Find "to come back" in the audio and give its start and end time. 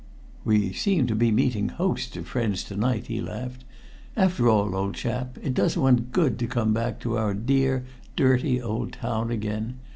6.39-6.99